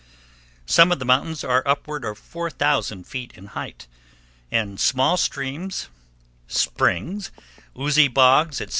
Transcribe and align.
Some 0.65 0.91
of 0.91 0.97
the 0.97 1.05
mountains 1.05 1.43
are 1.43 1.61
upward 1.67 2.03
of 2.05 2.17
4000 2.17 3.03
feet 3.03 3.33
in 3.37 3.45
height, 3.53 3.85
and 4.49 4.79
small 4.79 5.15
streams, 5.15 5.89
springs, 6.47 7.29
oozy 7.79 8.07
bogs, 8.07 8.61
etc. 8.61 8.69